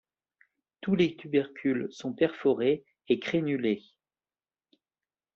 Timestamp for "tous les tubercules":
0.81-1.87